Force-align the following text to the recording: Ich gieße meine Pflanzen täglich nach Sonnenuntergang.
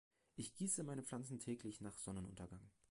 Ich 0.35 0.55
gieße 0.55 0.81
meine 0.83 1.03
Pflanzen 1.03 1.37
täglich 1.37 1.79
nach 1.79 1.99
Sonnenuntergang. 1.99 2.71